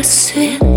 [0.00, 0.69] рассвет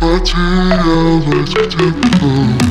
[0.00, 2.63] Materialistic